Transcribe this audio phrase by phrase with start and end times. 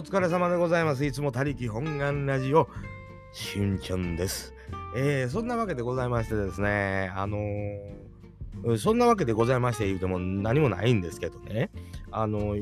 [0.00, 1.04] お疲れ様でございます。
[1.04, 2.70] いつも他力本願ラジオ、
[3.34, 4.54] しゅんちゃんです。
[4.96, 11.70] えー、そんなわけでございましてですね、あのーそんなわけでございまして言うても何もないんですけどね、
[12.10, 12.56] あの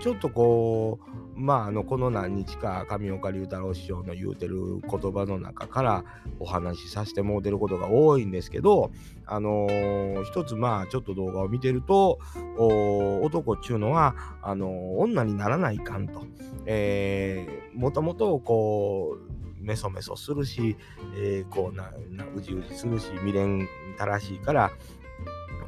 [0.00, 1.06] ちょっとこう、
[1.42, 6.04] まあ、あの、この何日か上岡龍太郎師匠の言うてる言葉の中から
[6.38, 8.92] お話しさせてもうてることが多いんですけど、
[9.26, 12.20] あのー一つまあ、ちょっと動画を見てると、
[12.56, 16.22] 男っちゅうのは、あのー女にならないかんと。
[16.64, 20.76] えー、もともとこう、メソメソするし、
[21.16, 24.70] えーこうななうじうじするし未練たらしいから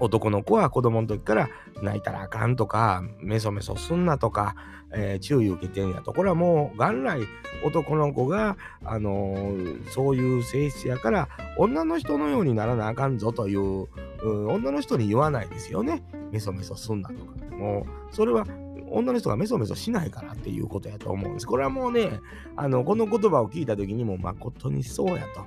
[0.00, 1.48] 男の子は子供の時から
[1.82, 4.54] 泣いたらあかんとかメソメソすんなとか、
[4.92, 7.20] えー注意受けてんやとこれはもう元来
[7.64, 13.88] 男の子が、あのーそういう性質やから女の人のようにならなあかんぞという、
[14.22, 18.46] う女の人に言わないですよねメソメソすんなとかもうそれは
[18.94, 21.46] 女の人がメソメソしないからっていうことやと思うんです。
[21.46, 22.20] これはもうね、
[22.56, 25.44] あの、この言葉を聞いた時にも誠にそうやと。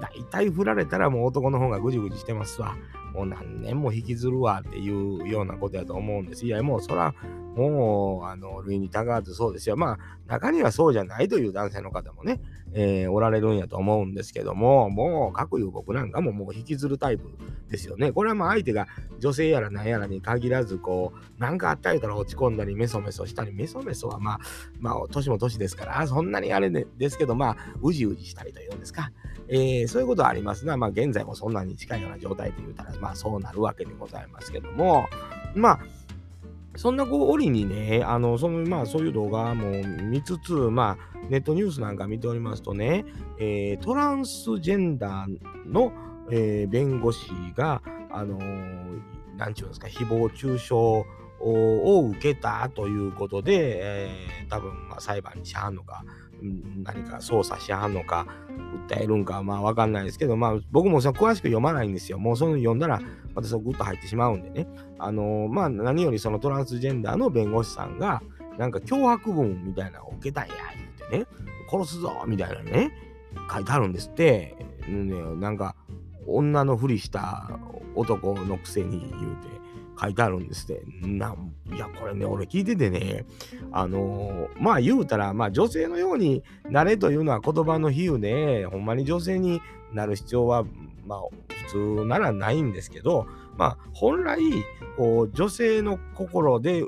[0.00, 2.76] 大体振られたらもう男の方がぐじぐじしてますわ。
[3.16, 6.44] もう何年も引きずるわっていうようなことやと思うんです。
[6.44, 7.14] いや、もうそら、
[7.56, 9.76] もう、あの、類にたがわずそうですよ。
[9.78, 12.42] まあ、中にはそうじゃないという男性の方もね、
[12.74, 17.30] えーおられるんやと思うんですけども、もう、各有僕なんかももう引きずるタイプ
[17.70, 18.12] ですよね。
[18.12, 18.86] これはまあ相手が
[19.18, 24.40] 女性やら何やらに限らず、こう、なんかあったりたら落ち込んだり、メソメソしたり、メソメソはまあ、
[24.78, 29.10] まあ、年も年ですから、そんなにあれねですけど、まあ、うじうじしたりというんですか。
[29.48, 35.06] えーそういうことはありますが、まあ、現在もそんなに近いような状態と言うたら、まあ、そうなるわけでございますけども、
[35.54, 35.78] まあ、
[36.76, 39.70] そんなこう折にね、あの、その、まあ、そういう動画も
[40.04, 43.04] 見つつ、まあ、ネットニュースなんか見ておりますとね、
[43.38, 45.92] えートランスジェンダーの、
[46.30, 49.00] えー弁護士が、あのー
[49.36, 56.04] なんちゅうんですか、誹謗中傷を受けたということで、えー多分、まあ、裁判にしはんのか、
[56.84, 58.26] 何か捜査しはんのか、
[58.88, 62.18] 訴えるんか、まあわかんないですけど、まあ僕もそ詳しく読まないんですよ。
[62.18, 63.00] もうその読んだら、
[63.34, 64.68] またそグッと入ってしまうんでね。
[64.98, 68.22] あのーまあ何よりそのトランスジェンダーの弁護士さんが、
[68.58, 70.54] なんか脅迫文みたいなのを受けたんや、
[71.08, 71.26] 言うてね、
[71.70, 72.90] 殺すぞみたいなね、
[73.52, 74.56] 書いてあるんですって。
[74.88, 75.04] ね、
[75.40, 75.74] なんか、
[76.28, 77.58] 女のふりした
[77.94, 79.48] 男のくせに言うて
[80.00, 80.82] 書いてあるんですって。
[81.06, 83.24] なんいや、これね、俺聞いててね、
[83.72, 89.60] あのーまあ言うたら、まあ女性のようになれというのは言葉の比喩で、ほんまに女性に
[89.92, 90.64] なる必要は、
[91.06, 91.20] まあ
[91.66, 93.26] 普通ならないんですけど、
[93.56, 94.40] まあ本来、
[94.96, 96.84] こう女性の心で、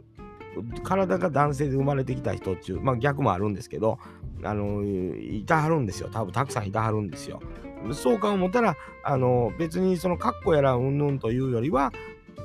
[0.83, 3.99] 体が男性で生まれてきた人っていう、まあ逆もあるんですけど、
[4.45, 6.09] あのいたはるんですよ。
[6.11, 7.41] 多分たくさんいたはるんですよ。
[7.93, 11.93] そうか思ったら、あの別にその格好やらうんぬんというよりは、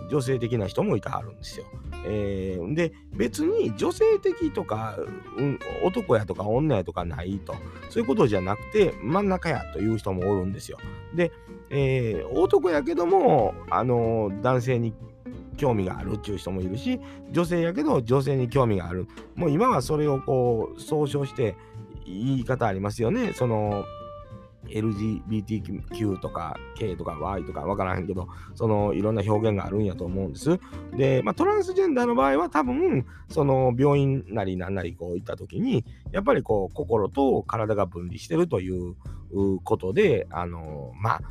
[0.09, 1.65] 女性的な人もいたはるんですよ。
[2.05, 4.97] えーで別に女性的とか、
[5.37, 7.55] うん、男やとか女やとかないと
[7.89, 10.77] そういうことじゃなくて真ん中やという人もおるんですよ。
[11.13, 11.31] で、
[11.69, 14.93] えー男やけども、あの男性に
[15.57, 16.99] 興味があるっていう人もいるし
[17.31, 21.55] 女性やけど女性に興味があるもう今はそれをこう総称して
[22.05, 23.85] 言い方ありますよねその
[24.73, 30.59] LGBTQ とか K とか Y とかわからへんけど、そのいろんな表現があるんやと思うんです。
[30.95, 38.95] で、まあ、トランスジェンダーの場合は多分、その病院なりなんなりこう行った時に、やっぱりこう心と体が分離してるというう
[39.63, 41.21] ことで、あの、まあ、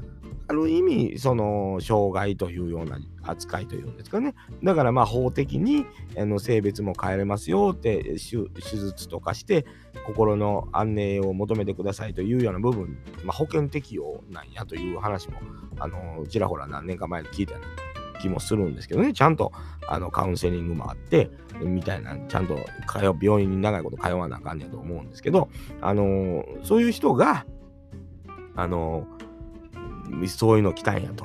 [0.49, 4.35] ある意味、その、障害というような扱いというんですかね。
[4.63, 5.87] だから、まあ、法的に
[6.19, 9.65] あの性別も変えれますよって、手術とかして、
[10.07, 15.37] 心の安寧を求めてくださいというような部分、まあ、保険適用なんやという話も、
[15.79, 17.55] あの、ちらほら何年か前に聞いた
[18.21, 19.53] 気もするんですけどね、ちゃんと
[19.89, 21.31] あのカウンセリングもあって、
[21.61, 22.57] みたいな、ちゃんと
[22.89, 25.49] 通病院に長いこと通わなあかんねやと思うんですけど、
[25.81, 27.47] あの、そういう人が、
[28.57, 29.07] あの、
[30.27, 31.25] そういうの来たんやと。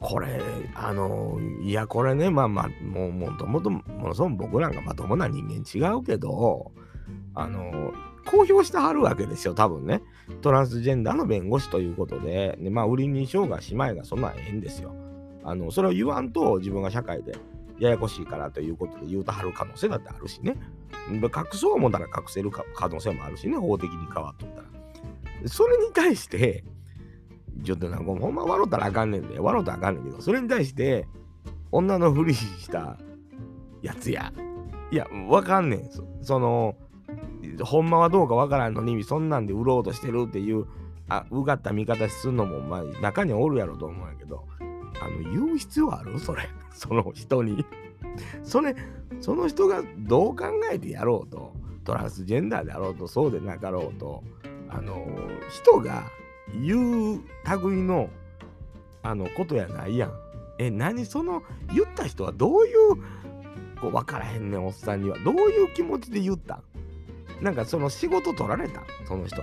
[0.00, 0.40] これ、
[0.74, 6.72] あの、いや、これね、まあまあ、もう、もともと、ものすごく僕なんかまともな人間違うけど、
[7.34, 7.92] あの、
[8.26, 10.02] 公表してはるわけですよ、多分ね。
[10.40, 14.94] トランスジェンダーの弁護士ということで、でまあ、売りにしようが姉妹がそんなんええんですよ。
[15.44, 17.36] あの、それを言わんと自分が社会で
[17.78, 20.56] ややこしいからということで言うとはる可能性だってあるしね。
[21.10, 24.81] 隠そう思ったら隠せる可能性もあるしね、法的に変わっとったら。
[25.48, 26.64] それに対して、
[27.64, 31.06] ちょっとなんかほんま笑ったらあかんねんで、笑ったらあかんねんけど、それに対して、
[31.70, 32.98] 女のふりした
[33.82, 34.32] やつや。
[34.90, 35.90] いや、わかんねん。
[35.90, 36.76] そその、
[37.62, 40.66] ほんまはどうかわからんのに、そんなんで売ろうとしてるっていう、
[41.08, 44.46] あ、うがった見方するのも、まあ、中におるやろと思うんやけど、
[45.00, 46.18] あの、言う必要ある？
[46.18, 46.48] それ。
[46.70, 47.64] その人に。
[48.42, 48.76] それ、
[49.20, 51.54] その人がどう考えてやろうと、
[51.84, 54.22] トランスジェンダーであろうとそうでなかろうと
[54.74, 55.06] あの
[55.50, 56.04] 人が
[56.64, 57.20] 言う
[57.62, 58.08] 類の
[59.02, 60.12] あのことやないやん。
[60.58, 61.42] え何その
[61.74, 62.96] 言った人はどういう
[63.80, 65.18] こう分からへんねんおっさんには。
[65.18, 66.62] どういう気持ちで言った
[67.40, 69.36] なんかその仕事取られたその人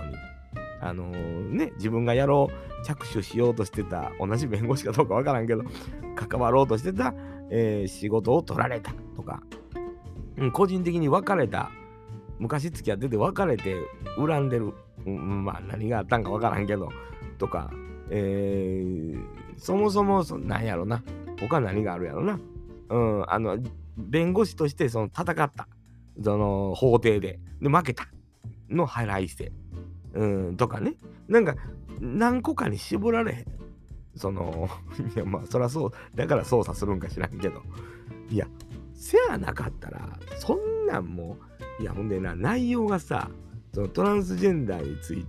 [0.82, 5.62] あのー、ね自分がやろう着手しようとしてた同じ弁護士かどうか分からんけど
[6.16, 7.12] 関わろうとしてた、
[7.50, 9.42] えー、仕事を取られたとか、
[10.38, 11.70] うん、個人的に別れた。
[12.40, 13.76] 昔付き合ってて別れて
[14.16, 14.72] 恨んでる、
[15.06, 16.88] うん、まあ何があったんか分からんけど
[17.38, 17.70] とか、
[18.10, 19.24] えー、
[19.56, 21.02] そもそもそなんやろな。
[21.40, 22.38] 他何があるやろな。
[22.90, 23.58] うんあの
[23.96, 25.68] 弁護士としてその戦った。
[26.22, 27.38] その法廷で。
[27.60, 28.08] で負けた
[28.68, 29.52] の払い捨て
[30.14, 30.96] うんとかね。
[31.28, 31.54] なんか
[32.00, 33.44] 何個かに絞られへん。
[34.16, 34.68] その
[35.14, 35.92] いやまあそりゃそう。
[36.14, 37.62] だから操作するんか知らんけど。
[38.30, 38.46] いや
[38.94, 41.36] せやなかったらそんなんも
[41.80, 43.30] いやほんでな内容がさ
[43.72, 45.26] そのトランスジェンダーについ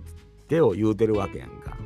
[0.48, 1.76] てを言うてるわけやんか。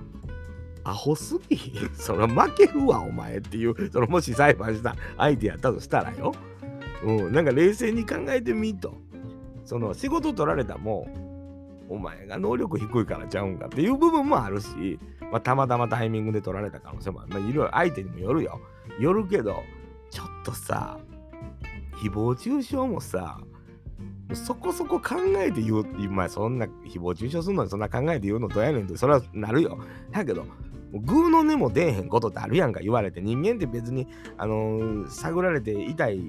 [0.85, 1.59] アホすぎ。
[1.95, 3.91] その負けるわお前っていう。
[3.91, 6.33] そのもし裁判した相手やったとしたらよ。
[7.05, 7.33] うん。
[7.33, 8.97] なんか冷静に考えてみと。
[9.65, 11.09] その仕事取られたも
[11.89, 14.99] お前が能力低いからちゃうんかっていう部分もあるし、
[15.33, 17.31] まあ、たまたまタイミングで取られた可能性もある。
[17.31, 18.61] まあ、いろいろ相手にもよるよ。
[19.01, 19.63] よるけど、
[20.11, 20.99] ちょっとさ、
[22.03, 23.41] 誹謗中傷もさ、
[24.35, 29.79] そこそこ考えて言う、今そんな誹謗中傷するのにそんな考えて言うのどうやねんって、それはなるよ。
[30.11, 30.45] だけど、
[30.93, 34.09] グーの根も出えへんことってあるやんか言われて人間って別に、
[34.39, 36.27] あのー、探られて痛い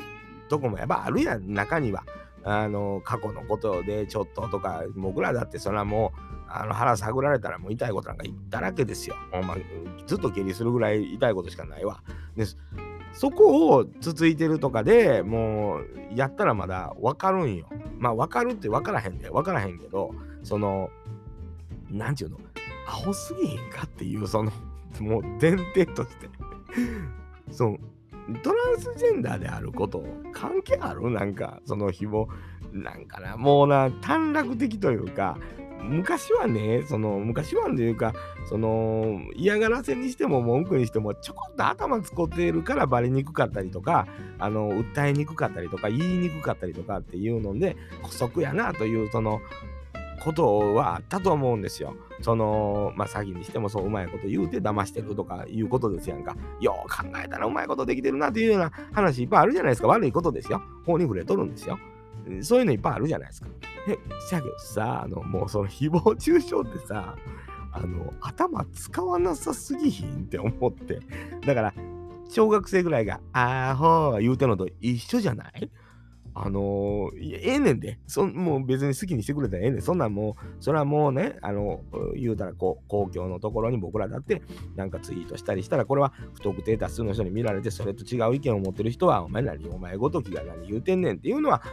[0.49, 2.03] とこもやっぱあるやん中には
[2.43, 6.19] あの過去のことでちょっととか僕らだってそれはもう
[6.49, 9.15] あの腹探られたらもう痛いことなんかだらけですよ。
[9.31, 9.57] ま、
[10.05, 12.01] ずっと下痢するぐらい痛いことしかないわ。
[12.35, 12.45] で
[13.17, 17.67] そこをつついてるとかでもうやったらまだ分かるんよ。
[17.97, 20.91] まあ分かるって分からへんで分からへんけどその
[21.89, 22.45] 何て言うの
[22.87, 24.51] アホすぎへんかっていうその
[24.99, 26.29] もう前提として
[27.51, 27.79] そう
[28.43, 31.09] トランスジェンダーであること関係ある？
[31.09, 32.27] なんかその誹謗
[32.71, 35.37] なんかなもうな短絡的というか
[35.81, 38.13] 昔はねその昔はというか
[38.49, 44.07] その嫌がらせにしても文句にしてもちょこっと頭使っているからバレにくかったりとか
[44.39, 49.39] あの訴えにくかったりとか言いにくかったりとかっていうので姑息やなというその
[50.19, 51.95] ことはあったと思うんですよ。
[52.21, 56.35] その、まあ、詐欺にしてもそううまいこと言うて騙してるとかいうことですやんか。
[56.59, 59.87] よう考えたらうまいことできてるなというような話いっぱいあるじゃないですか。
[59.87, 60.61] 悪いことですよ。
[60.85, 61.79] 法に触れとるんですよ。
[62.41, 63.47] そういうのいっぱいあるじゃないですか。
[63.87, 63.97] え、
[64.27, 67.15] しゃけどさ、あの、もうその誹謗中傷ってさ、
[67.71, 70.99] あの、頭使わなさすぎひんって思って。
[71.45, 71.73] だから、
[72.29, 75.69] 小学生ぐらいが、あーほー言うてんのと一緒じゃない？
[76.39, 77.99] あのー、ええねんで。
[78.05, 79.81] そもう別に好きにしてくれたらええねん。
[79.81, 81.81] そんなんもう、それはもうね、あの、
[82.15, 84.41] 言うたらこう、公共のところに僕らだって、
[84.75, 91.63] なんかツイートしたりしたら、これは不特定多数の人に見られて、それと違う意見を持ってる人は、お前何、お前ごときが何言うてんねんっていうのは、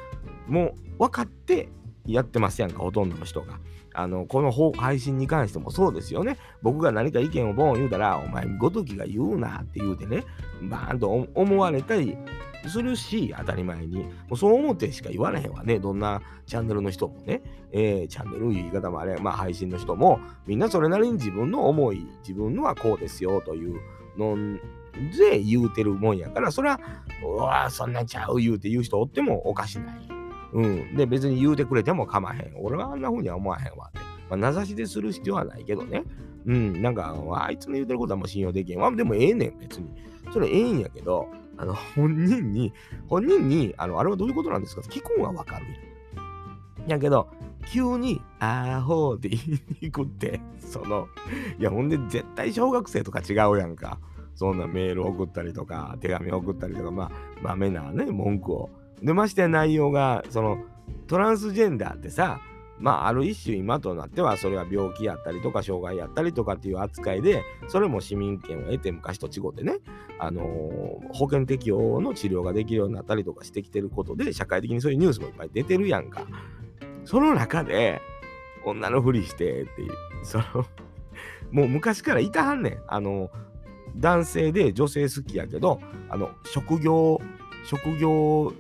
[0.47, 1.69] もう分かって
[2.07, 3.59] やってますやんか、ほとんどの人が。
[3.97, 6.37] あの、この配信に関してもそうですよね。
[6.63, 10.25] 僕が何か意見をボン言うたら、お前ごときが言うなって言うてね、
[10.63, 12.17] バーンと思われたり
[12.69, 14.05] するし、当たり前に。
[14.05, 15.79] もうそう思ってしか言われへんわね。
[15.79, 17.43] どんなチャンネルの人もね。
[17.73, 23.81] えー、チャンネル言い方もあれ、まあ配信の人も、みんなそれなりに自分の思い、自分のはこうですよという
[24.17, 24.37] の
[25.19, 26.81] で言うてるもんやから、それは、
[27.25, 30.09] うわそんなんちゃう言うて言う人おってもおかしない。
[30.53, 30.97] うん。
[30.97, 32.53] で、別に言うてくれても構わへん。
[32.57, 33.99] 俺はあんな風には思わへんわって。
[34.31, 36.05] まあ、名指しでする必要はないけどね。
[36.47, 36.81] うん。
[36.81, 38.91] なんか、あいつの言うてることはもう信用できへんわ。
[38.95, 39.91] でもええねん、別に。
[40.33, 42.73] それええんやけど、あの、本人に、
[43.09, 44.83] 本人に、あの、あれはどういうことなんですか？
[44.83, 46.91] 聞くんはわかるやん。
[46.91, 47.29] やけど、
[47.67, 49.59] 急に、あーほーって言いに
[49.91, 51.09] 行くって、その、
[51.59, 53.99] いや、ほんで絶対小学生とか違うやんか。
[54.35, 58.71] そんなメール送ったりとか、手紙送ったりとか、まあ、まめなね、文句を。
[59.01, 60.59] で、ましてや内容が、その、
[61.07, 62.41] トランスジェンダーってさ、
[62.85, 69.79] まあ、ある一種今となってはそれは病気やったりとか障害やったりとかっていう扱いでそれも市民権を得て昔と違ってね、
[70.19, 70.45] あのー、
[71.15, 76.27] 保険適用の治療ができるようになったりとかしてきてることで社会的にそういうニュースもいっぱい出てるやんか。
[77.07, 78.03] その中で
[78.67, 80.45] 女のふりしてっていう その
[81.53, 82.79] もう昔からいたはんねん。
[82.87, 83.31] あの
[83.97, 87.19] 男性で女性好きやけどあの職業
[87.65, 88.53] 職業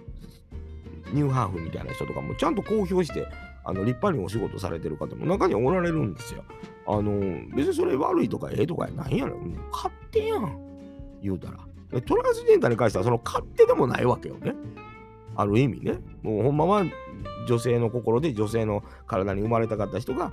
[1.12, 3.26] ニューハーフみたいな人とかもちゃんと公表して
[3.64, 6.44] あの立派にお仕事されてる方も中におられるんですよ。
[6.86, 7.18] あの
[7.56, 9.38] 別にそれ悪いとかええとかないやろ。
[9.72, 10.58] 勝手やん。
[11.22, 11.58] 言うたら。
[12.02, 14.54] トランスジェンダーに関してはその勝手でもないわけよね。
[15.36, 15.98] ある意味ね。
[16.22, 16.84] もうほんまは
[17.46, 20.32] 女性の心で女性の体に生まれたかった人が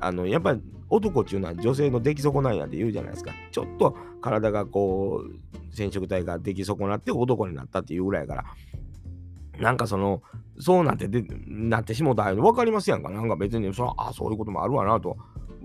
[0.00, 8.44] あのやっぱり男っていうのは女性の出来損ないなんて言うじゃないですかちょっと体がこう染色体が出来損なって男になったっていうぐらいから
[9.58, 10.22] なんかその
[10.58, 13.10] そうなってでなってしもたら分かりますやんか。
[13.10, 15.16] なんか別にそあそういうこともあるわなと。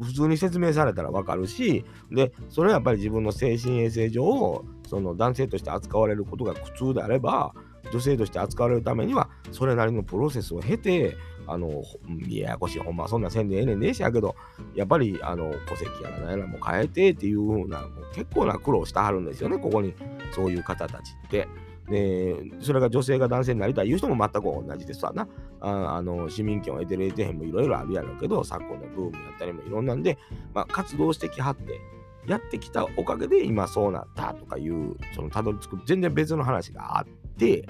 [0.01, 1.85] 普通に説明されたら分かるし。
[2.11, 7.53] でそれはやっぱり自分の精神衛生上その男性として扱われることが苦痛であれば
[7.91, 11.15] 女性として扱われるためにはそれなりのプロセスを経て
[11.47, 11.83] あの
[12.27, 14.35] ややこしいほんまそんなせんでええねんでしやけど
[14.75, 19.93] やっぱりあの戸籍やら何やらも変えてっていう風な結構な苦労してはるんですよねここに。
[20.31, 21.47] そういう方たちって。
[21.89, 25.27] で、それが女性が男性になりたいいう人も全く同じですわな。
[25.61, 30.17] ああの市民権を得てる得てへんもいろいろあるやろうけど、昨今のブームやったりもいろんなんで、
[30.53, 31.79] まあ、活動してきはって、
[32.27, 37.05] やってきたおかげで今そうなったとかいう、そのたどり着く全然別の話があっ
[37.37, 37.67] て、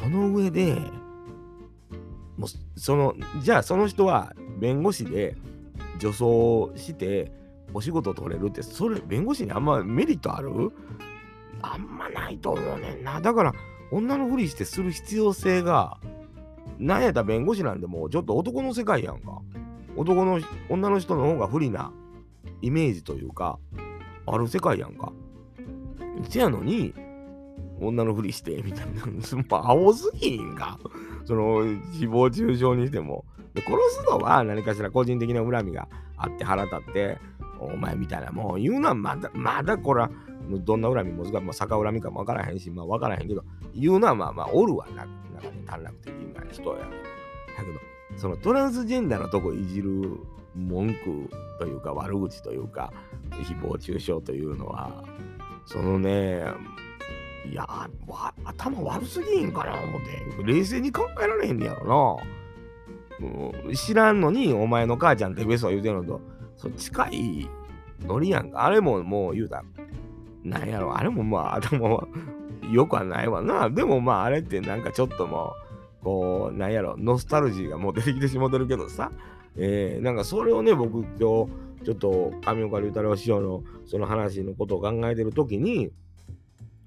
[0.00, 0.74] その上で、
[2.36, 5.36] もうそのじゃあその人は弁護士で
[5.98, 7.30] 女装して
[7.74, 10.72] お仕事取れるってそれ弁護士にあんまメリットある？
[11.62, 13.20] あんまないと思うねんな。
[13.20, 13.54] だから、
[13.90, 15.98] 女のふりしてする必要性が、
[16.78, 19.40] なんやったら弁護士なんでもうちょっと男の世界やんか。
[19.96, 21.92] 男の、女の人の方が不利な
[22.62, 23.58] イメージというか、
[24.26, 25.12] ある世界やんか。
[26.28, 26.94] せやのに、
[27.80, 30.78] 女のふりして、みたいな、 もう青すぎんか。
[31.24, 33.24] その、誹謗中傷にしても。
[33.54, 37.18] で殺すのは何かしら個人的な恨みがあって腹立って、
[37.64, 40.10] お前みたいなもう言うのはまだ、まだこれは
[40.48, 46.78] どんな恨みも、まあ、逆恨みかもわからへんし、まあわからへんけど、言うのはまあまあおるわな、中に短絡的な人や。
[46.80, 46.86] だ
[47.64, 50.18] けど、そのトランスジェンダーのとこいじる
[50.54, 52.92] 文句というか悪口というか、
[53.30, 55.04] 誹謗中傷というのは、
[55.66, 56.44] そのね、
[57.50, 57.66] いや、
[58.44, 62.22] 頭悪すぎんかな思って、冷静に考えられへんねやろな。
[63.68, 66.20] う、知らんのに、お前の母ちゃんってベスト言うてるのと、
[66.62, 67.48] そ近い
[68.06, 68.64] ノリやんか。
[68.64, 69.64] あれももう言うた
[70.44, 72.06] なんやろ、あれもまあ、頭は
[72.70, 73.68] よくはないわな。
[73.68, 75.54] でもまあ、あれってなんかちょっとも
[76.00, 79.10] う、こう、なんやろ、ノスタルジーがもう出てきてしもてるけどさ、
[79.56, 81.48] えー、なんかそれをね、僕今日、ちょ
[81.92, 85.90] っと上岡龍太郎師匠のその話のことを考えてるときに、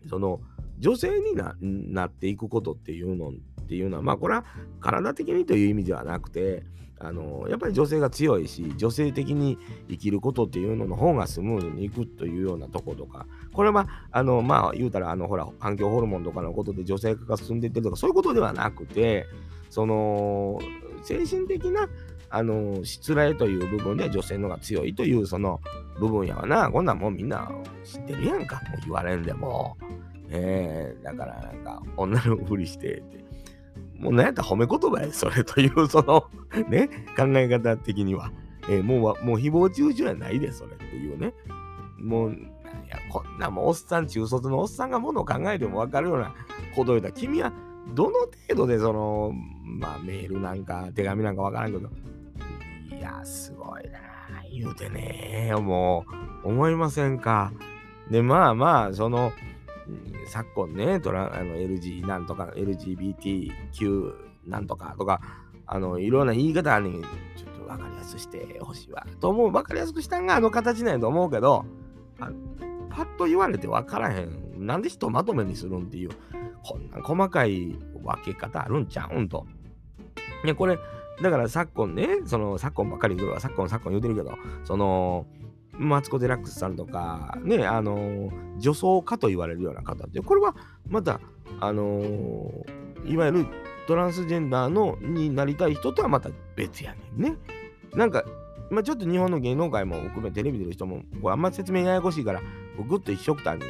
[0.10, 0.40] その、
[0.80, 3.34] 女性にななっていくことっていうの
[3.66, 4.46] っていうのは、まあこれは
[4.80, 6.64] 体的にという意味ではなくて、
[6.98, 9.58] あのやっぱり女性が強いし女性的に
[9.90, 19.26] 生きることっていうのの方がスムーズにいくというようなとことかこれはあのまあ言うたらあのほら環境ホルモンとかのことで女性化が進んでいってるとかそういうことではなくて
[19.70, 20.58] その
[21.04, 21.90] 精神的な
[22.30, 25.60] あの失礼という部分で女性の方が強いというその
[26.00, 26.70] 部分やわな。
[26.70, 27.50] こんなんもうみんな
[27.84, 28.62] 知ってるやんか。
[28.70, 29.78] もう言われんでも。
[30.30, 30.96] え。
[31.00, 33.25] ー、だからなんか女のふりしてって。
[33.98, 36.30] もう何やったら褒め言葉やそれというその
[36.70, 38.32] ね考え方的には、
[38.70, 41.34] えー、もうもう誹謗中傷やないでそれっていうね。
[41.98, 46.36] もういやこんなもうおっさん中卒のおっさんがものを考えても分かるような
[46.76, 47.52] こと言うたら君は
[47.94, 49.32] どの程度でその
[49.64, 51.90] まあメールなんか手紙なんか分からんけど
[52.96, 54.00] いやすごいな
[54.52, 56.06] 言うてねも
[56.44, 57.52] う思いませんか。
[58.10, 59.32] でまあまあその
[60.26, 64.14] 昨今ね、トラあの LG なんとか、LGBTQ
[64.48, 65.22] なんとかとか、
[65.68, 67.02] あの、いろんな言い方に
[67.36, 69.06] ちょっと分かりやすくしてほしいわ。
[69.20, 71.66] と思う、分かりやすくしたんがあの形なんやと思うけど、
[72.20, 72.32] あ
[72.90, 74.66] パッと言われて分からへん。
[74.66, 76.10] なんでひとまとめにするんっていう、
[76.64, 79.46] こんな細かい分け方あるんちゃうんと。
[80.44, 80.80] ね、これ、
[81.22, 85.26] だから昨今ね、その昨今ばっかり言うわ、昨今昨今言うてるけど、その、
[85.78, 90.56] マツコ・デラックスさんとか、ね、あの女装家と言われるような方って、これは
[90.88, 91.20] また、
[91.60, 92.52] あの
[93.06, 93.48] いわゆる
[93.88, 97.38] トランスジェンダーのになりたい人とはまた別やねんね。
[97.94, 98.24] なんか、
[98.70, 102.42] まあ、ちょっと日本の芸能界も含めテレビ出る人も、これあんま説明ややこしいから、
[102.88, 103.62] ぐっと一緒くたに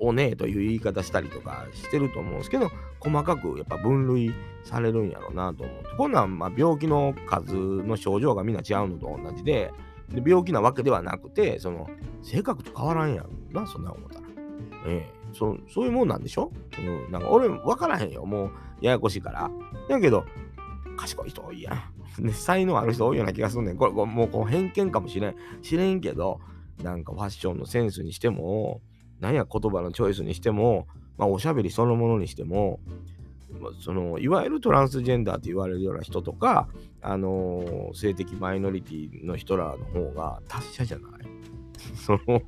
[0.00, 5.84] おねえという言い方したりとかしてると思うんですけど、細かくやっぱ分類されるんやろうなと思って。
[5.98, 9.72] こんなんま病気の数の症状がみんな違うのと同じで、
[10.10, 11.88] で病気なわけではなくて、その、
[12.22, 14.26] 性格と変わらんやんな、そんな思ったら。
[14.86, 16.52] ええそそういうもんなんでしょ？
[16.78, 18.24] うん、なんか俺分からへんよ。
[18.24, 19.50] もうややこしいから。
[19.88, 20.24] やけど、
[20.96, 21.72] 賢い人多いや
[22.18, 22.22] ん。
[22.24, 23.76] ね、才能ある人多いような気がすんねん。
[23.76, 25.34] これ、これもうこう偏見かもしれん。
[25.62, 26.38] 知れんけど、
[26.82, 28.80] なんかファッションのセンスにしても、
[29.18, 32.78] なんや言葉のチョイスにしても、まあおしゃべりそのものにしても、
[33.80, 36.68] そのいわゆるトランスジェンダーと言われるような人とか、
[37.02, 41.10] あのー、性的マイノリティの人らの方が達者じゃない？
[41.96, 42.42] その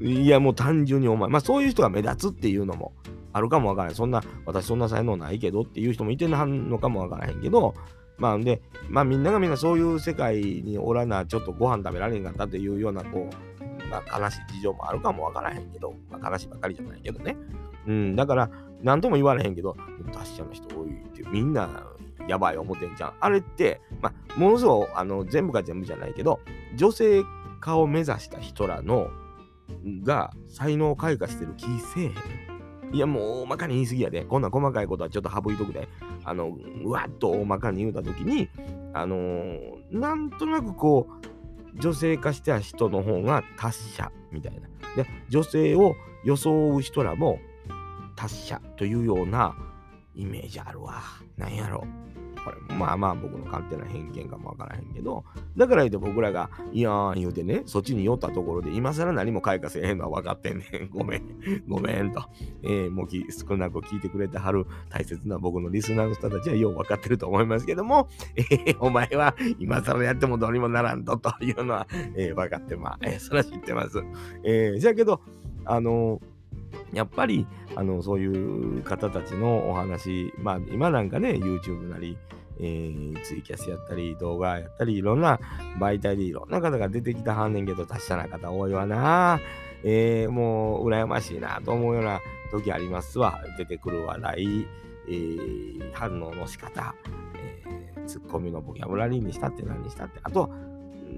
[0.00, 2.92] いやもう単純にお前、まあそういう人が目立つっていうのも
[3.32, 3.94] あるかもわからない。
[3.96, 7.74] そんな、私そんな才能ないけどっていう人もいてはんのかもわからへんけど、
[8.16, 17.36] まあで、まあみんながみんなそういう世界におらな、ちょっとご飯食べられへんかったっていうような、こう、まあ悲しい事情もあるかもわからへんけど、まあ悲しいばかりじゃないけどね。
[17.86, 18.50] うん、だから、
[18.84, 19.76] 何とも言われへんけど、
[20.12, 21.86] 達者な人多いってみんな
[22.28, 23.14] やばい思ってんじゃん。
[23.18, 26.40] あれって、まあ、ものすごくあの全部が全部じゃないけど、
[26.76, 27.22] 女性
[27.60, 29.08] 化を目指した人らの
[30.02, 32.12] が才能を開花してる気せえへん。
[32.92, 34.24] いや、もう大まかに言い過ぎやで。
[34.24, 35.88] こんな細かいことはちょっと省いとくで。
[36.22, 38.48] あの、うわっと大まかに言うたときに、
[38.92, 41.08] あのー、なんとなくこ
[41.74, 44.68] う、女性化した人の方が達者みたいな。
[44.94, 47.40] で、女性を装う人らも
[48.24, 49.54] 達者というような
[50.14, 51.02] イメージあるわ。
[51.36, 51.84] なんやろ。
[52.44, 55.24] これまあまあ僕の勝手な偏見かもわからへんけど、
[55.56, 60.90] だから言うて僕らが、いやー言うてね、そっちに寄ったところで、今更何も開花せえへんのは分かってんねん。
[60.92, 61.22] ごめん、
[61.66, 62.22] ごめんと。
[62.62, 74.02] えー、もう少なく聞いてくれてはる大切な僕のリスナーの人たちはよう分かってると思いますけども、 えー、お前は今更やってもどうにもならんとというのは、えー、分かってまあ、えー、それは知ってます。
[74.42, 75.22] えー、じゃけど、
[75.64, 76.33] あのー
[76.92, 82.16] やっぱりあのそういう方たちのお話、まあ今なんかね、YouTube なり、
[82.60, 85.40] えー、ツイキャスやったり、動画やったり、いろんな
[85.78, 89.40] 媒体でいろんな方が出てきたはんねんけど、達者な方多いわな。
[89.84, 93.40] えー、もう羨ましいなと思うような時ありますわ。
[93.58, 94.66] 出てくる笑い、
[95.08, 96.94] えー、反応の仕方、
[97.36, 100.50] えー、ツッコミのボキャブラリーにしたって何にしたって、あと、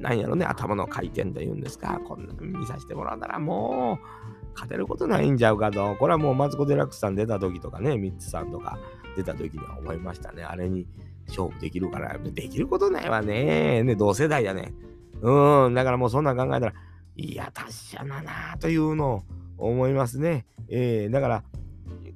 [0.01, 3.99] なんやろね、頭の回転というんですか、こんな見させてもらったらも
[4.36, 5.95] う、勝てることないんちゃうかと。
[5.97, 8.79] これはもうマツコ・デラックスさん出た時とかね、ミッツさんとか
[9.17, 10.43] 出た時には思いましたね。
[10.43, 10.87] あれに
[11.29, 13.83] 勝負できるから、できることないわね。
[13.83, 14.73] ね、同世代やね。
[15.21, 16.73] うん、だからもうそんな考えたら、
[17.17, 19.23] いや、達者だなというのを
[19.59, 20.47] 思いますね。
[20.69, 21.45] えー、だから、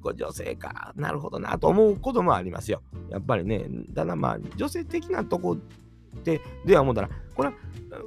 [0.03, 2.81] 女性か、なるほどなと思うこともありますよ。
[3.09, 7.55] やっぱりね、ただまあ、女性的なとこって、では思ったら、これは、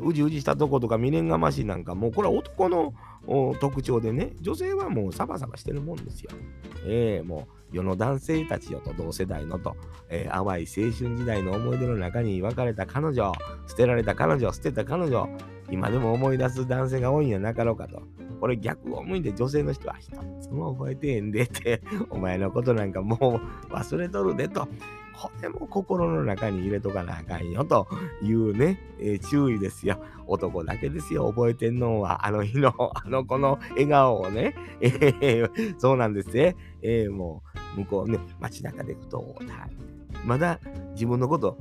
[0.00, 2.94] うじうじしたとことか未練がましいなんか、もうこれは男の
[3.60, 6.30] 特徴でね、女性はもうサバサバしてるもんですよ。
[6.86, 9.76] えー、もう世の男性たちよと同世代のと、
[10.08, 13.32] えー、淡い青春時代の思い出の中に別れた彼女、
[13.66, 15.28] 捨てられた彼女、捨てた彼女、
[15.70, 18.02] 今でも思い出す男性が多いんやなかろうかと。
[18.40, 20.10] これ逆を向いて女性の人は一
[20.42, 24.68] つも覚えてへんでって、お前のことなんかもう忘れとるでと。
[25.16, 27.86] これも心の中に入れとかなあかんよと
[28.22, 30.02] いうね、えー、注意ですよ。
[30.26, 36.56] 男だけですよ、覚えてんのは、あの日の、 あの子の笑顔をね、えー、そうなんですね。
[36.82, 37.42] えー、も
[37.76, 39.36] う、向こうね、街中でふと、
[40.24, 40.58] まだ
[40.92, 41.58] 自分のこと、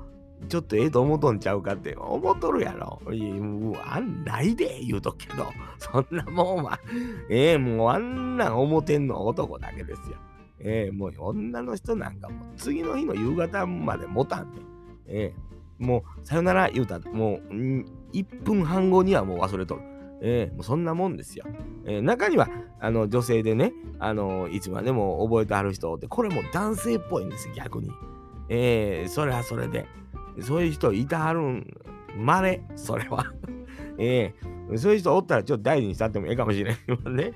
[0.50, 3.02] ちょっとええと思うとんちゃうかって思っとるやろ。
[3.12, 5.46] いやもうあんないで言うとけど、
[5.78, 6.80] そんなもんは、
[7.30, 10.18] ええー、もうあんなん思てんの男だけですよ。
[10.63, 14.62] えー、もう女の人なんかもう次の日の夕方まで持たんで、
[15.08, 17.54] えー、もうさよなら言うたもう、
[18.13, 19.82] 1分半後にはもう忘れとる。
[20.26, 21.45] えー、もうそんなもんですよ。
[21.86, 22.47] えー、中には
[22.80, 27.91] あの女性でね、あのいつまでも覚えてはる人って、これも男性っぽいんですよ、逆に。
[28.47, 29.86] えー、それはそれで。
[30.41, 31.67] そういう人いたはるん、
[32.17, 33.26] まれ、それは。
[33.99, 37.34] えー、そういう人おったらちょっと大事にしたってもええかもしれんね。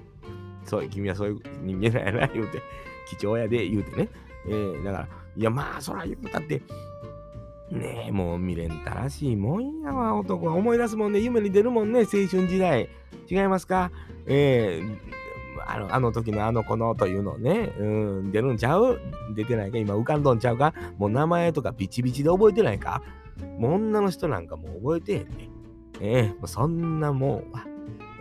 [0.63, 2.62] そう、君はそういう人間なんやな、言うて。
[3.10, 4.10] 貴重やで言うてね。
[4.48, 6.62] えー、だから、いや、まあ、そら言うたって、
[7.70, 10.54] ねえ、もう未練たらしいもんやわ、男は。
[10.54, 12.89] 思い出すもんね、夢に出るもんね、青春時代。
[13.30, 13.91] 違いますか？
[14.26, 14.98] えー、
[15.70, 17.84] あのあの時のあの子のというのね、う
[18.24, 19.02] ん、出るんちゃう？
[19.36, 19.78] 出てないか？
[19.78, 20.74] 今浮かんどんちゃうか？
[20.98, 23.04] もう名前とかビチビチで覚えてないか？
[23.60, 25.50] もう女の人なんかもう覚えてへんね。
[26.00, 27.65] ええ、そんなもんは。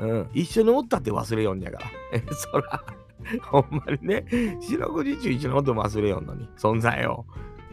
[0.00, 1.86] うん、一緒におったって忘れよんやから。
[2.34, 2.82] そら。
[3.42, 4.24] ほんまにね、
[4.60, 7.24] 四六時中一のこと忘れよんのに、存在を。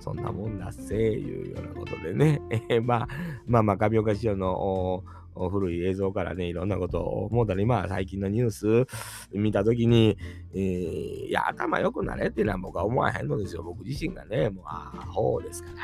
[0.04, 3.08] そんなもんだっせいうようなことでね、 えー、まあ、
[3.48, 5.02] まあまあ、上岡師匠の
[5.50, 8.86] 古い映像からね、いろんなことを思ったり、まあ、最近のニュース
[9.32, 10.18] 見たときに、
[10.54, 13.64] えー、いや、頭良くなれっていうのは僕は思わへんのですよ。
[13.64, 15.78] 僕自身がね、もう、アホですから。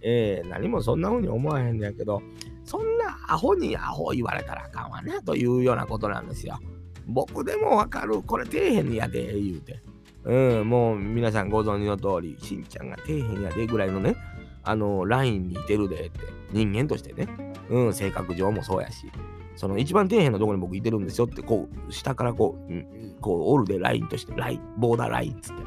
[0.00, 2.20] えー、何もそんな風に思わへんのやけど、
[2.64, 6.58] そんなアホにアホ言われたらあかんわな、というようなことなんですよ。
[7.06, 8.22] 僕でもわかる。
[8.22, 9.82] これ底辺やで、言うて。
[10.24, 14.16] うん、もう皆さんご存知の通り、しんちゃんが底辺やでぐらいのね、
[14.62, 16.20] あの、ラインにいてるでって、
[16.52, 17.28] 人間としてね、
[17.68, 19.10] うん、性格上もそうやし、
[19.56, 25.62] その一番底辺のところに僕いてるんですよって、こう、下からこう、うん、こう、おるでラインとして、ライン、ボーダーラインっつって、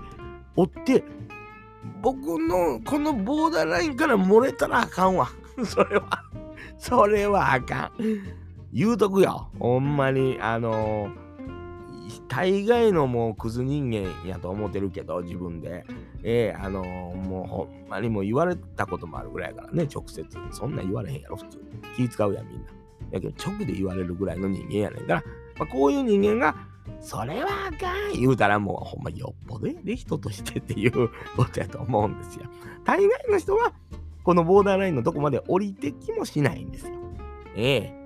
[0.56, 1.04] おって、
[2.02, 5.30] 僕のこのボーダーラインから漏れたらあかんわ。
[5.66, 6.24] それは、
[6.78, 7.92] それはあかん。
[8.74, 9.50] 言うとくよ。
[9.60, 11.25] ほんまに、あのー
[12.28, 15.86] 大概のもうクズ人間やと思ってるけど、自分で。
[16.24, 20.26] ええー、あのー、もうほんまにも言われたこともあるぐらいやからね、直接。
[20.52, 21.60] そんな言われへんやろ、普通。
[21.96, 22.68] 気使うやん、みんな。
[23.12, 25.24] やけど、直で言われるぐらいの人間やねんから、
[25.58, 26.56] まあ、こういう人間が、
[27.02, 32.46] それはあかん言うたらもうほんまよっぽどで人としてっていうことやと思うんですよ。
[32.84, 33.74] 大概の人は
[34.24, 36.94] このボーダーラインのとこまで降りてきもしないんですよ。
[37.56, 38.05] ええ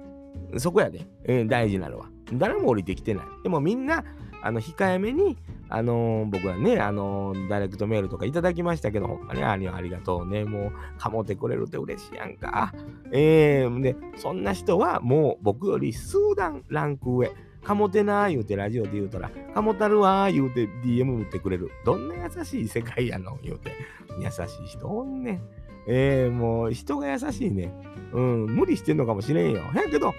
[0.57, 2.09] そこやで、えー、大事なのは。
[2.33, 3.25] 誰も降りてきてない。
[3.43, 4.03] でもみんな、
[4.41, 10.45] あの、控えめに、あのー、僕はね、あのー、ダイレクトメールとかいただきましたけど、ほんまにありありがとうね。
[10.45, 12.73] もう、かもてくれるって嬉しいやんか。
[13.11, 17.31] えー、で、そんな人はもう僕より数段ランク上。
[17.63, 21.69] かもてなー言うてラジオで言うたら、かもたるわー言うて DM 打ってくれる。
[21.85, 23.37] どんな優しい世界やの？
[23.43, 23.71] 言うて。
[24.19, 25.41] 優しい人おんねん。
[25.87, 27.73] えー、もう人が優しいね。
[28.13, 29.59] うん、無理してんのかもしれんよ。
[29.75, 30.13] やけど、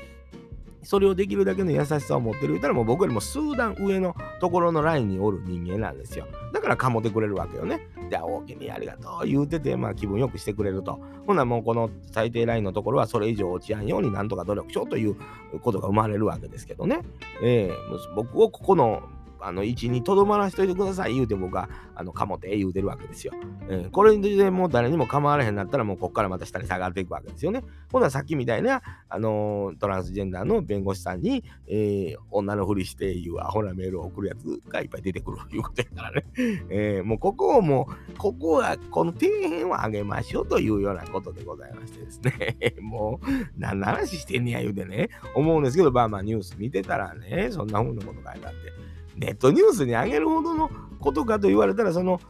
[0.82, 6.26] それをできるだけの優しさを持ってる言ったらもう僕よりも数段上のところのラインにおる人間なんですよ。
[6.52, 7.88] だからかもてくれるわけよね。
[8.08, 10.98] じゃあ、大きにありがとう言うてて、まあ気分よくしてくれると。
[11.26, 15.16] ほなもうこの最低ラインのところはそれ以上落ちやんようになんとか努力しようという
[15.60, 17.00] ことが生まれるわけですけどね。
[17.42, 19.02] えー、僕をここの
[19.42, 23.32] あの位置にとどまらしといてください言うて僕があのかもて言うてるわけですよ。
[23.68, 27.62] えー、これでもう誰にも構われへんなったらもうこっからまた下に下がっていくわけですよね。
[27.92, 36.24] ほなさっきみたいな、あの、トランスジェンダーの弁護士さんに、えー、女のふりして言うアホなメールを送るやつがいっぱい出てくるということやからね。
[36.70, 42.74] えー、もうここをもう、ここはこの底辺を上げましょうというようなことでございましてですね。
[42.80, 43.26] もう
[43.58, 48.89] 何の話してんねや言うてね、思うんですけど、まあまあニュース見てたらね、そんな風なこと書いてあって。
[49.16, 50.70] ネットニュースに上げるほどの
[51.00, 52.20] ことかと言われたら、その、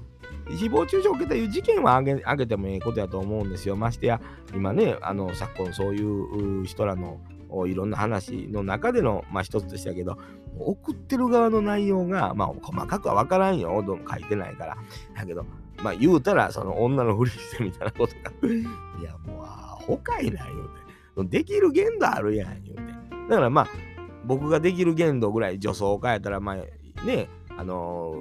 [0.49, 3.77] 誹謗中傷を受けたいう事件は上げ上げてもいいことやと思うんですよ。
[3.77, 4.21] ましてや、
[4.55, 7.21] 今ね、あの昨今そういう人らの
[7.67, 10.19] いろんな話の中での、まあ、一つでしたけど、
[10.59, 13.83] 送ってる側の内容が、まあ、細かくは分からんよ。
[13.87, 14.77] どうも書いてないから。
[15.17, 15.45] だけど、
[15.83, 18.31] まあ、言うたら、その女のふりしてみたいなことが、
[19.01, 21.39] いや、もう、アホかいな、言うて。
[21.39, 22.83] できる限度あるやん、言うて。
[23.29, 23.69] だからまあ、
[24.31, 28.15] 僕ができる限度ぐらい女装を変えたら、まあ、ね、あの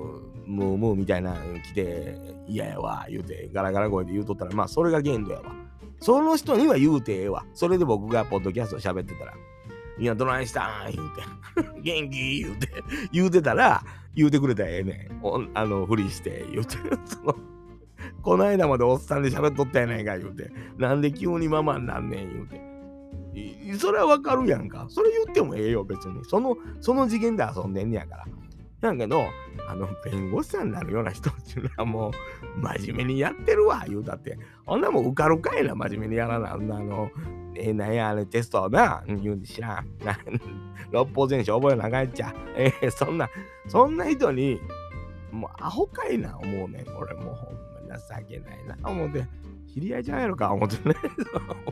[0.47, 2.17] ー、ムームーみたいなの来て、
[2.47, 5.53] 嫌やわ、言うて、ガラガラ声で言うとったら、まあ、それが限度やわ。
[5.99, 7.45] その人には言うてええわ。
[7.53, 9.35] それで僕がポッドキャスト喋ってたら、
[9.99, 10.93] いや、どないしたん？
[10.95, 11.09] 言う
[11.75, 12.41] て、 元気？
[12.41, 12.67] 言うて、
[13.11, 13.83] 言うてたら、
[14.15, 15.51] 言うてくれたらええねん。
[15.53, 17.35] あの、ふりして、言うて、 その、
[18.23, 22.78] この間までおっさんで喋っとったやないか、言うて、なんで急にママになんねん、言うて。
[23.79, 24.87] それはわかるやんか。
[24.89, 26.23] それ言ってもええよ、別に。
[26.25, 28.25] その、その次元で遊んでんねやから。
[28.81, 29.25] やけど、
[29.67, 34.37] あの、弁護士さんになるような人っていうのはもう、真面目にやってるわ、言うたって。
[34.65, 36.53] ほんなもん受かるかいな、真面目にやらな。
[36.53, 37.11] あの、
[37.55, 39.87] えー、なんや、あれテストな、言うんで知らん。
[40.91, 42.33] 六法全書覚えなあかんっちゃ。
[42.55, 43.29] えー、そんな、
[43.67, 44.59] そんな人に、
[45.31, 46.89] もうアホかいな、思うねん。
[46.97, 49.25] 俺もうほんま情けないな、思って。
[49.73, 50.95] 知り合いちゃうやろか、思ってね。
[51.65, 51.71] お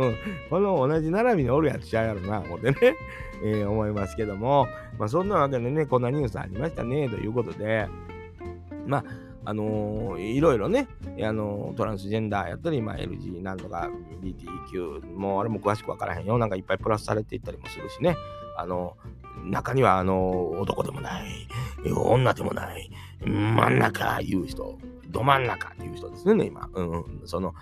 [0.00, 0.16] 前、うん、
[0.50, 2.76] この同じ並びにおるやつちゃうやろな、思ってね、
[3.42, 4.66] えー、思いますけども、
[4.98, 7.88] まあそんなわけでね、こんなニュースありましたね、ということで、
[8.86, 9.04] まあ、
[9.48, 10.88] あのー、いろいろね、
[11.22, 13.88] あのー、トランスジェンダーやったり、まあ、LG なんとか
[14.20, 16.36] BTQ、もうあれも詳しくわからへんよ。
[16.36, 18.16] なんかいっぱいプラスされていったりもするしね。
[18.56, 21.48] あのー、中には、あの男でもない、
[21.94, 22.90] 女でもない、
[23.24, 24.78] 真ん中言う人、
[25.16, 26.68] ど真ん中っていう人ですね、今。
[26.74, 27.54] うん、その、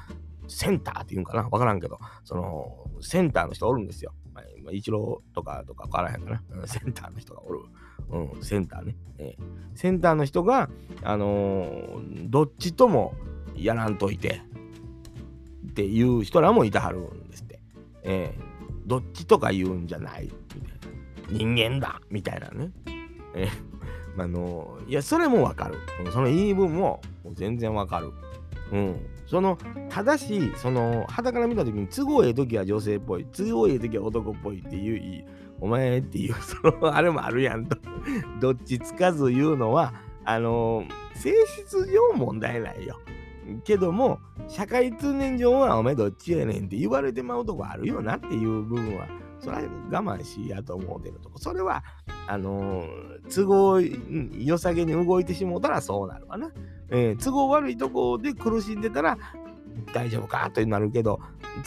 [0.48, 1.48] センターっていうんかな？
[1.48, 4.12] わからんけど、その、センターの人おるんですよ。
[4.32, 7.60] まあ、一郎とかとかわからへんかな、センターの人がおる。
[8.10, 8.96] うん、センターね。
[9.18, 10.68] えー、センターの人が、
[11.02, 13.14] あのー、どっちとも
[13.54, 14.42] やらんといて
[15.68, 17.60] っていう人らもいたはるんですって。
[18.02, 18.42] えー、
[18.86, 21.38] どっちとか言うんじゃないみたいな。
[21.38, 22.70] 人間だみたいなね。
[23.34, 23.73] えー
[24.16, 25.74] あのいや、それもわかる。
[26.12, 27.00] その言い分も
[27.32, 28.12] 全然わかる。
[28.72, 29.06] うん。
[29.26, 35.24] その、ただし、その、肌から見たときに、都合ええときは女性っぽい、都合ええときは男っぽいっていう、
[35.60, 37.76] お前っていう、 その、あれもあるやんと。
[38.40, 39.94] どっちつかず言うのは、
[40.26, 42.98] あの性質上問題ないよ。
[43.64, 49.06] けども、社会通念上はお前どっちやねんって言われてまうとこあるよなっていう部分は、
[49.44, 51.38] それは我慢しやと思うてるとこ。
[51.38, 51.84] それは、
[52.26, 53.80] あのー、都合
[54.42, 56.50] 良さげに動いてしもうたらそうなるわな。
[56.88, 59.18] えー、都合悪いとこで苦しんでたら
[59.92, 61.20] 大丈夫かとなるけど、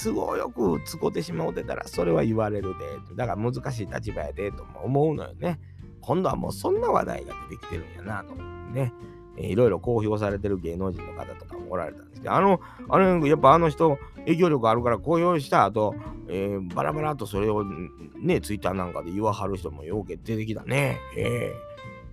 [0.03, 2.73] 都合よく使ってしまうてたらそれは言われる
[3.09, 3.15] で。
[3.15, 5.59] だから難しい立場やでと思うのよね。
[6.01, 8.93] 今度はもうそんな話題が出てきてるんやなと思ってね。
[9.37, 15.95] えー、いろいろ公表されてる芸能人の方とかもおられたんですけど、あの、あれ、やっぱあの人、影響力あるから公表した後、
[16.27, 20.99] えー、バラバラとそれをね、ツイッターなんかで言わはる人もようけ出てきたね。
[21.15, 21.53] ええ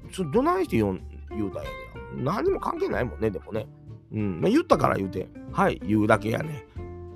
[0.08, 0.14] ー。
[0.14, 1.70] そどないして言う言うたんや
[2.16, 2.24] ねん。
[2.24, 3.66] 何も関係ないもんね、でもね。
[4.12, 4.40] うん。
[4.40, 6.66] まあ、言ったから言うて、はい、言うだけやね。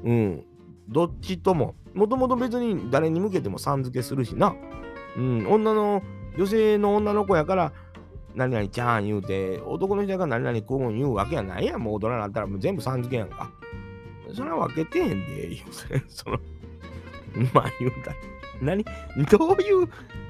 [0.05, 0.45] うん。
[0.89, 4.55] どっちとも、もともと別に誰に向けてもさん付けするしな。
[5.17, 5.47] うん。
[5.49, 6.03] 女の、
[6.37, 7.73] 女性の女の子やから、
[8.39, 11.83] 何々ちゃん言うて、男の人が何々こう言うわけやないやん。
[11.83, 13.51] もう大人になったらもう全部さん付けやんか。
[14.33, 16.39] それは分けてへんで、言うて、その、
[17.53, 18.17] まあ言うたら。
[18.63, 18.85] 何？
[19.29, 19.89] どういう、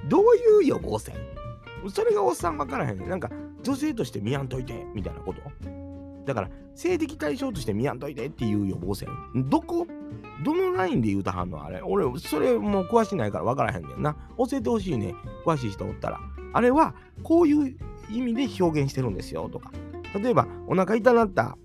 [0.08, 0.22] どう
[0.62, 1.16] いう予防線？
[1.88, 3.30] それがおっさん分からへんねなんか、
[3.62, 5.42] 女性として見やんといて、みたいなこと？
[6.24, 9.10] だから、性的対象として見やんといてっていう予防線。
[9.34, 9.86] どこ？
[10.42, 11.82] どのラインで言うたはんのあれ？
[11.82, 14.16] 俺、それもう詳しないから分からへんねんな。
[14.38, 15.14] 教えてほしいね。
[15.44, 16.20] 詳しい人おったら。
[16.54, 17.76] あれは、こういう
[18.10, 19.70] 意味で表現してるんですよとか。
[20.14, 21.56] 例えば、お腹痛なった、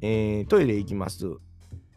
[0.00, 1.26] えー、トイレ行きます。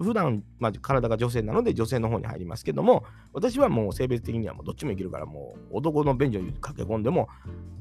[0.02, 7.30] 普段、まあ、体が女性なので女性の方に入りますけども、私はもう性別的にはもうどっちもいけるから、もう男の便所に駆け込んでも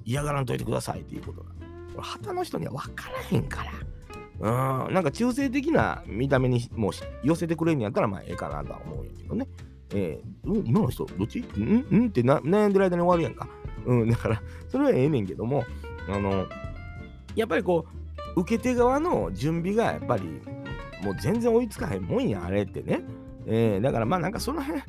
[0.04, 1.50] 嫌がらんといてくださいっていうことが。
[2.02, 3.64] 旗の人には分からへんか
[4.40, 4.86] ら。
[4.86, 9.48] うん、なんか中性的な見た目にもう寄せてくれるんやったらまあええかなとは思うんやけどね。
[9.94, 11.40] えー、今の人、どっち？
[11.40, 12.04] ん？
[12.04, 12.06] ん？
[12.08, 13.48] って悩んでる間に終わるやんか。
[13.84, 15.64] うん、だから、それはええねんけども、
[16.08, 16.46] あの、
[17.34, 17.86] やっぱりこ
[18.36, 20.24] う、受け手側の準備がやっぱり、
[21.02, 23.02] もう全然追いつかへんもんや、あれってね。
[23.46, 24.82] えー、だからまあなんかその辺、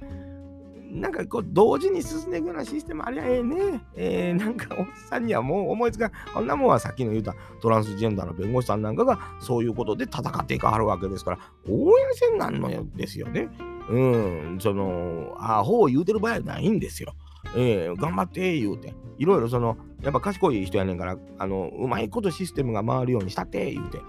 [0.92, 3.82] なんかこう同時に進んでいくようなシステムありゃええね。
[3.96, 6.12] えー、なんかおっさんにはもう思いつかん。
[6.34, 13.50] こんなもんはさっきの言うたトランスジェンダーの弁護士さんなんかがそういうことで戦っていかはるわけですから、応援戦なんのですよね。
[13.90, 17.14] うん、その、アホを言うてる場合はないんですよ。
[17.56, 18.94] えー、頑張って言うて。
[19.18, 24.00] いろいろその、やっぱ賢い人やねんから、あの、うまいことシステムが回るようにしたって言うて。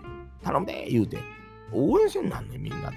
[0.42, 1.18] 頼んで言うて。
[1.72, 2.96] 応援せんなんね、みんなで。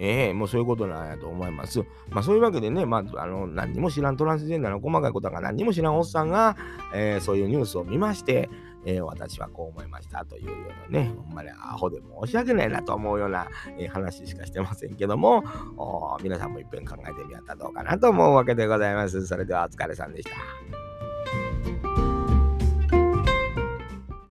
[0.00, 1.80] ええー、もうそういうことなんやと思います。
[2.10, 6.56] まあそういうわけでね、まあ、あの、何にも知らんトランスジェンダーの細かいことが何にも知らんおっさんが、
[6.94, 8.48] えー、そういうニュースを見まして、
[8.84, 10.52] えー、私はこう思いましたというよ
[10.88, 15.44] うなね、ほんまにアホで申し訳ないなと思うような、えー、話しかしてませんけども、
[16.22, 19.26] 皆さんもいっぺん考えてみたらどうかなと思うわけでございます。
[19.26, 22.07] それではお疲れさんでした。